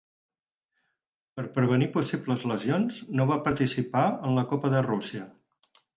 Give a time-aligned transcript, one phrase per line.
[1.39, 5.29] Per prevenir possibles lesions no va participar en la Copa de Rússia.